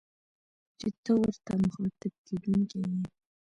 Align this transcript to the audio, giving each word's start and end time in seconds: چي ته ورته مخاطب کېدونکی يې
چي 0.79 0.87
ته 1.03 1.11
ورته 1.19 1.51
مخاطب 1.63 2.13
کېدونکی 2.27 2.77
يې 2.91 2.97